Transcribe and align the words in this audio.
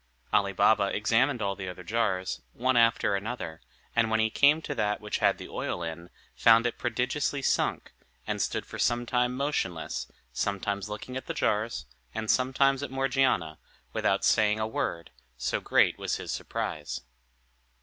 Ali 0.33 0.51
Baba 0.51 0.85
examined 0.85 1.43
all 1.43 1.55
the 1.55 1.69
other 1.69 1.83
jars, 1.83 2.41
one 2.53 2.75
after 2.75 3.15
another; 3.15 3.61
and 3.95 4.09
when 4.09 4.19
he 4.19 4.31
came 4.31 4.59
to 4.63 4.73
that 4.73 4.99
which 4.99 5.19
had 5.19 5.37
the 5.37 5.47
oil 5.47 5.83
in, 5.83 6.09
found 6.35 6.65
it 6.65 6.79
prodigiously 6.79 7.43
sunk, 7.43 7.93
and 8.25 8.41
stood 8.41 8.65
for 8.65 8.79
some 8.79 9.05
time 9.05 9.37
motionless, 9.37 10.11
sometimes 10.33 10.89
looking 10.89 11.17
at 11.17 11.27
the 11.27 11.35
jars, 11.35 11.85
and 12.15 12.31
sometimes 12.31 12.81
at 12.81 12.89
Morgiana, 12.89 13.59
without 13.93 14.25
saying 14.25 14.59
a 14.59 14.65
word, 14.65 15.11
so 15.37 15.59
great 15.61 15.99
was 15.99 16.15
his 16.15 16.31
surprise. 16.31 17.01